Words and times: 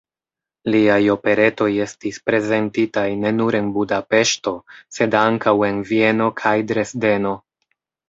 Liaj 0.75 0.95
operetoj 1.15 1.67
estis 1.85 2.17
prezentitaj 2.31 3.05
ne 3.25 3.35
nur 3.37 3.59
en 3.61 3.71
Budapeŝto, 3.77 4.57
sed 4.99 5.21
ankaŭ 5.23 5.57
en 5.73 5.89
Vieno 5.95 6.35
kaj 6.45 6.59
Dresdeno. 6.75 7.41